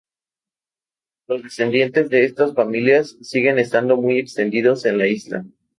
Los 1.27 1.43
descendientes 1.43 2.09
de 2.09 2.25
estas 2.25 2.55
familias 2.55 3.17
siguen 3.21 3.59
estando 3.59 3.97
muy 3.97 4.17
extendidos 4.17 4.83
en 4.87 4.97
la 4.97 5.05
isla. 5.05 5.45